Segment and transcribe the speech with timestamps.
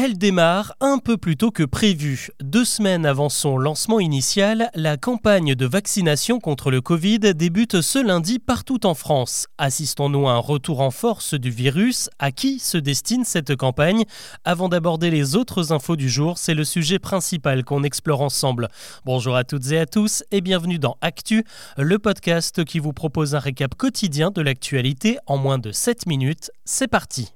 [0.00, 2.28] Elle démarre un peu plus tôt que prévu.
[2.40, 7.98] Deux semaines avant son lancement initial, la campagne de vaccination contre le Covid débute ce
[7.98, 9.48] lundi partout en France.
[9.58, 14.04] Assistons-nous à un retour en force du virus À qui se destine cette campagne?
[14.44, 18.68] Avant d'aborder les autres infos du jour, c'est le sujet principal qu'on explore ensemble.
[19.04, 21.42] Bonjour à toutes et à tous et bienvenue dans Actu,
[21.76, 26.52] le podcast qui vous propose un récap quotidien de l'actualité en moins de 7 minutes.
[26.64, 27.32] C'est parti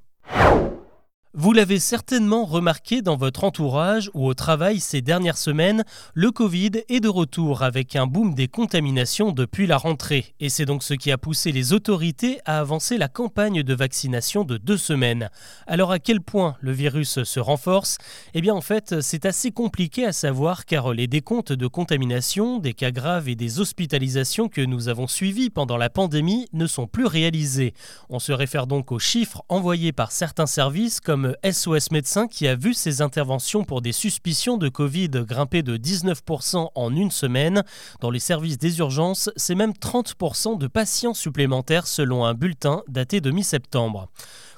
[1.35, 6.83] vous l'avez certainement remarqué dans votre entourage ou au travail ces dernières semaines, le Covid
[6.89, 10.35] est de retour avec un boom des contaminations depuis la rentrée.
[10.39, 14.43] Et c'est donc ce qui a poussé les autorités à avancer la campagne de vaccination
[14.43, 15.31] de deux semaines.
[15.65, 17.97] Alors à quel point le virus se renforce?
[18.35, 22.73] Eh bien en fait c'est assez compliqué à savoir car les décomptes de contamination, des
[22.73, 27.07] cas graves et des hospitalisations que nous avons suivis pendant la pandémie ne sont plus
[27.07, 27.73] réalisés.
[28.09, 32.55] On se réfère donc aux chiffres envoyés par certains services comme SOS Médecins qui a
[32.55, 37.63] vu ses interventions pour des suspicions de Covid grimper de 19% en une semaine.
[38.01, 43.21] Dans les services des urgences, c'est même 30% de patients supplémentaires selon un bulletin daté
[43.21, 44.09] de mi-septembre.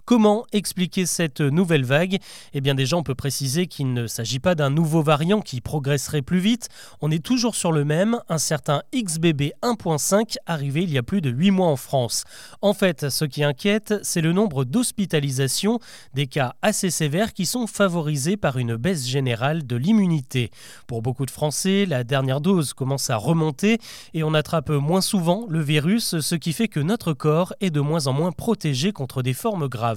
[0.06, 2.20] Comment expliquer cette nouvelle vague?
[2.54, 6.22] Eh bien déjà on peut préciser qu'il ne s'agit pas d'un nouveau variant qui progresserait
[6.22, 6.70] plus vite,
[7.02, 11.22] on est toujours sur le même, un certain XBB 1.5 arrivé il y a plus
[11.22, 12.24] de 8 mois en France.
[12.62, 15.80] En fait, ce qui inquiète, c'est le nombre d'hospitalisations,
[16.14, 20.52] des cas assez sévères qui sont favorisés par une baisse générale de l'immunité.
[20.86, 23.80] Pour beaucoup de Français, la dernière dose commence à remonter
[24.14, 27.80] et on attrape moins souvent le virus, ce qui fait que notre corps est de
[27.80, 29.95] moins en moins protégé contre des formes graves.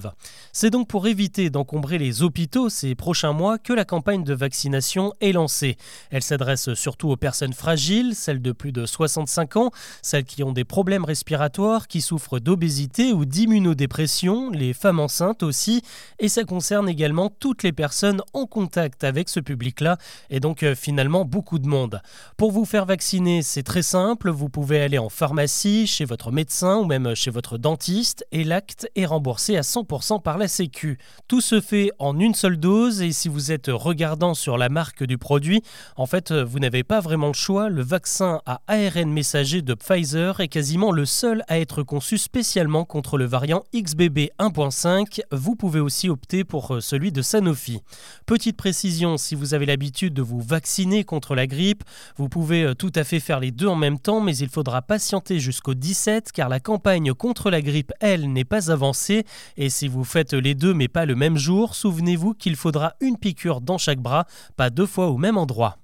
[0.53, 5.13] C'est donc pour éviter d'encombrer les hôpitaux ces prochains mois que la campagne de vaccination
[5.21, 5.77] est lancée.
[6.11, 9.71] Elle s'adresse surtout aux personnes fragiles, celles de plus de 65 ans,
[10.03, 15.83] celles qui ont des problèmes respiratoires, qui souffrent d'obésité ou d'immunodépression, les femmes enceintes aussi,
[16.19, 19.99] et ça concerne également toutes les personnes en contact avec ce public-là,
[20.31, 22.01] et donc euh, finalement beaucoup de monde.
[22.37, 26.77] Pour vous faire vacciner, c'est très simple, vous pouvez aller en pharmacie, chez votre médecin
[26.77, 29.88] ou même chez votre dentiste, et l'acte est remboursé à 100%
[30.23, 30.99] par la Sécu.
[31.29, 35.03] Tout se fait en une seule dose et si vous êtes regardant sur la marque
[35.03, 35.63] du produit,
[35.97, 37.71] en fait, vous n'avez pas vraiment le choix.
[37.71, 42.85] Le vaccin à ARN messager de Pfizer est quasiment le seul à être conçu spécialement
[42.85, 45.21] contre le variant XBB 1.5.
[45.33, 47.81] Vous pouvez aussi opter pour euh, celui de Sanofi.
[48.27, 51.83] Petite précision, si vous avez l'habitude de vous vacciner contre la grippe,
[52.19, 54.83] vous pouvez euh, tout à fait faire les deux en même temps, mais il faudra
[54.83, 59.25] patienter jusqu'au 17 car la campagne contre la grippe, elle, n'est pas avancée
[59.57, 63.17] et si vous faites les deux mais pas le même jour, souvenez-vous qu'il faudra une
[63.17, 65.77] piqûre dans chaque bras, pas deux fois au même endroit.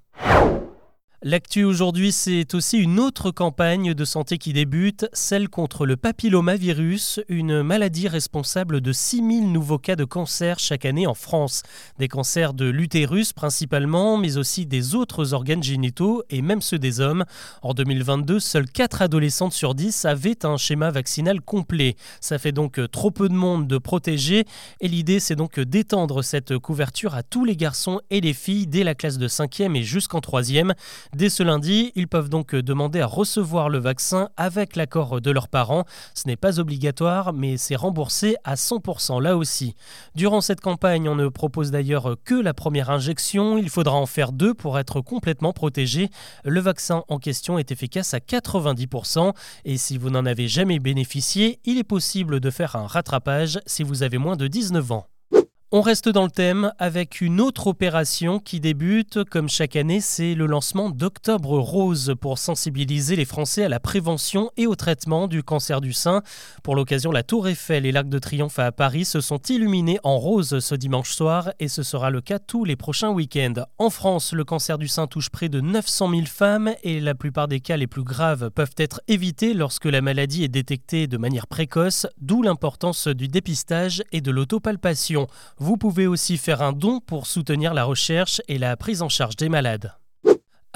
[1.27, 7.19] L'actu aujourd'hui, c'est aussi une autre campagne de santé qui débute, celle contre le papillomavirus,
[7.29, 11.63] une maladie responsable de 6000 nouveaux cas de cancer chaque année en France.
[11.97, 16.99] Des cancers de l'utérus principalement, mais aussi des autres organes génitaux et même ceux des
[16.99, 17.25] hommes.
[17.63, 21.95] En 2022, seuls 4 adolescentes sur 10 avaient un schéma vaccinal complet.
[22.21, 24.45] Ça fait donc trop peu de monde de protéger
[24.79, 28.83] et l'idée c'est donc d'étendre cette couverture à tous les garçons et les filles dès
[28.83, 30.75] la classe de 5e et jusqu'en 3e.
[31.15, 35.47] Dès ce lundi, ils peuvent donc demander à recevoir le vaccin avec l'accord de leurs
[35.47, 35.85] parents.
[36.13, 39.75] Ce n'est pas obligatoire, mais c'est remboursé à 100% là aussi.
[40.15, 43.57] Durant cette campagne, on ne propose d'ailleurs que la première injection.
[43.57, 46.09] Il faudra en faire deux pour être complètement protégé.
[46.43, 49.33] Le vaccin en question est efficace à 90%
[49.63, 53.83] et si vous n'en avez jamais bénéficié, il est possible de faire un rattrapage si
[53.83, 55.07] vous avez moins de 19 ans.
[55.77, 60.33] On reste dans le thème avec une autre opération qui débute, comme chaque année, c'est
[60.33, 65.43] le lancement d'Octobre Rose pour sensibiliser les Français à la prévention et au traitement du
[65.43, 66.21] cancer du sein.
[66.63, 70.17] Pour l'occasion, la Tour Eiffel et l'Arc de Triomphe à Paris se sont illuminés en
[70.17, 73.65] rose ce dimanche soir et ce sera le cas tous les prochains week-ends.
[73.77, 77.49] En France, le cancer du sein touche près de 900 000 femmes et la plupart
[77.49, 81.47] des cas les plus graves peuvent être évités lorsque la maladie est détectée de manière
[81.47, 85.27] précoce, d'où l'importance du dépistage et de l'autopalpation.
[85.65, 89.35] Vous pouvez aussi faire un don pour soutenir la recherche et la prise en charge
[89.35, 89.95] des malades.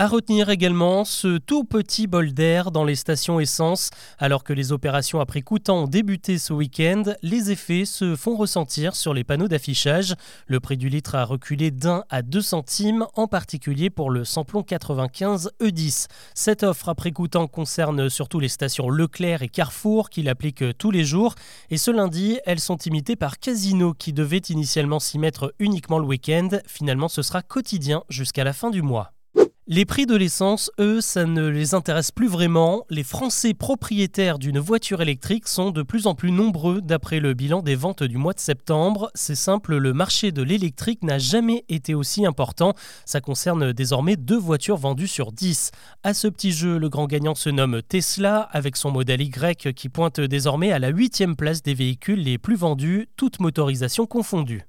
[0.01, 3.89] À retenir également ce tout petit bol d'air dans les stations essence.
[4.17, 8.95] Alors que les opérations prix coûtant ont débuté ce week-end, les effets se font ressentir
[8.95, 10.15] sur les panneaux d'affichage.
[10.47, 14.63] Le prix du litre a reculé d'un à deux centimes, en particulier pour le samplon
[14.63, 16.07] 95 E10.
[16.33, 21.03] Cette offre prix coûtant concerne surtout les stations Leclerc et Carrefour qui l'appliquent tous les
[21.03, 21.35] jours.
[21.71, 26.05] Et ce lundi, elles sont imitées par Casino qui devait initialement s'y mettre uniquement le
[26.05, 26.47] week-end.
[26.67, 29.11] Finalement, ce sera quotidien jusqu'à la fin du mois.
[29.71, 32.87] Les prix de l'essence, eux, ça ne les intéresse plus vraiment.
[32.89, 37.61] Les Français propriétaires d'une voiture électrique sont de plus en plus nombreux d'après le bilan
[37.61, 39.11] des ventes du mois de septembre.
[39.13, 42.73] C'est simple, le marché de l'électrique n'a jamais été aussi important.
[43.05, 45.69] Ça concerne désormais deux voitures vendues sur dix.
[46.01, 49.89] À ce petit jeu, le grand gagnant se nomme Tesla, avec son modèle Y qui
[49.89, 54.65] pointe désormais à la huitième place des véhicules les plus vendus, toutes motorisations confondues.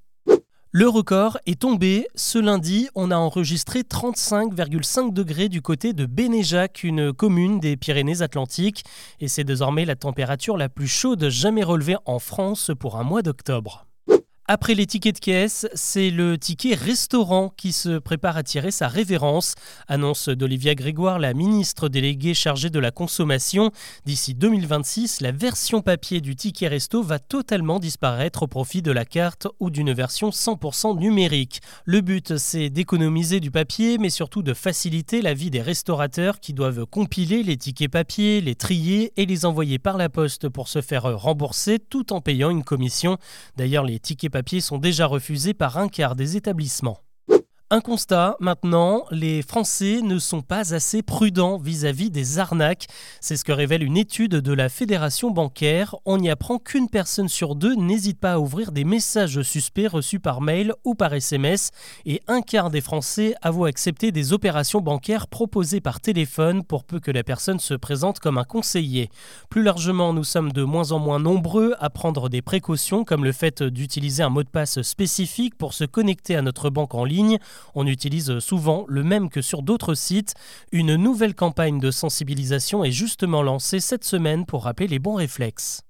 [0.72, 2.06] Le record est tombé.
[2.14, 8.84] Ce lundi, on a enregistré 35,5 degrés du côté de Bénéjac, une commune des Pyrénées-Atlantiques.
[9.19, 13.22] Et c'est désormais la température la plus chaude jamais relevée en France pour un mois
[13.22, 13.89] d'octobre.
[14.52, 18.88] Après les tickets de caisse, c'est le ticket restaurant qui se prépare à tirer sa
[18.88, 19.55] révérence,
[19.87, 23.70] annonce d'Olivia Grégoire, la ministre déléguée chargée de la consommation.
[24.06, 29.05] D'ici 2026, la version papier du ticket resto va totalement disparaître au profit de la
[29.05, 31.61] carte ou d'une version 100% numérique.
[31.85, 36.55] Le but, c'est d'économiser du papier, mais surtout de faciliter la vie des restaurateurs qui
[36.55, 40.81] doivent compiler les tickets papier, les trier et les envoyer par la poste pour se
[40.81, 43.17] faire rembourser tout en payant une commission.
[43.56, 47.00] D'ailleurs, les tickets papiers sont déjà refusés par un quart des établissements.
[47.72, 52.88] Un constat, maintenant, les Français ne sont pas assez prudents vis-à-vis des arnaques.
[53.20, 55.94] C'est ce que révèle une étude de la Fédération bancaire.
[56.05, 60.19] On y apprend qu'une personne sur deux n'hésite pas à ouvrir des messages suspects reçus
[60.19, 61.70] par mail ou par SMS
[62.06, 66.99] et un quart des Français avouent accepter des opérations bancaires proposées par téléphone pour peu
[66.99, 69.11] que la personne se présente comme un conseiller.
[69.49, 73.31] Plus largement, nous sommes de moins en moins nombreux à prendre des précautions comme le
[73.31, 77.38] fait d'utiliser un mot de passe spécifique pour se connecter à notre banque en ligne
[77.74, 80.34] on utilise souvent le même que sur d'autres sites.
[80.72, 85.82] Une nouvelle campagne de sensibilisation est justement lancée cette semaine pour rappeler les bons réflexes.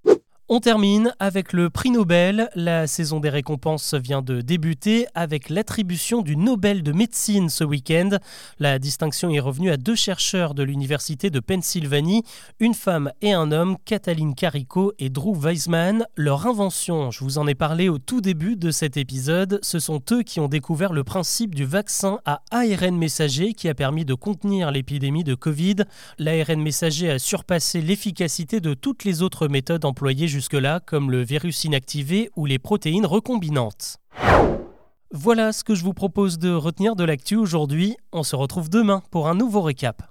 [0.52, 2.50] On termine avec le prix Nobel.
[2.56, 8.18] La saison des récompenses vient de débuter avec l'attribution du Nobel de médecine ce week-end.
[8.58, 12.24] La distinction est revenue à deux chercheurs de l'Université de Pennsylvanie,
[12.58, 16.04] une femme et un homme, Kathleen Carico et Drew Weissman.
[16.16, 20.02] Leur invention, je vous en ai parlé au tout début de cet épisode, ce sont
[20.10, 24.14] eux qui ont découvert le principe du vaccin à ARN messager qui a permis de
[24.14, 25.76] contenir l'épidémie de Covid.
[26.18, 31.64] L'ARN messager a surpassé l'efficacité de toutes les autres méthodes employées jusque-là, comme le virus
[31.64, 33.98] inactivé ou les protéines recombinantes.
[35.12, 37.98] Voilà ce que je vous propose de retenir de l'actu aujourd'hui.
[38.10, 40.02] On se retrouve demain pour un nouveau récap.